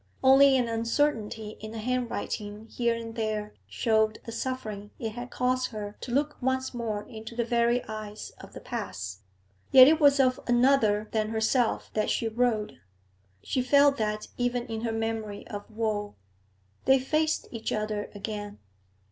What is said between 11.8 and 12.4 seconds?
that she